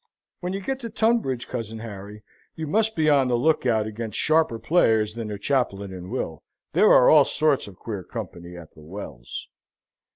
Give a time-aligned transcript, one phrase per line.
[0.39, 2.23] "When you get to Tunbridge, cousin Harry,
[2.55, 6.41] you must be on the look out against sharper players than the chaplain and Will.
[6.73, 9.47] There is all sorts of queer company at the Wells."